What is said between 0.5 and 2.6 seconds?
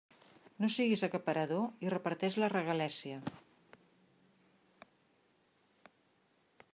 No siguis acaparador i reparteix la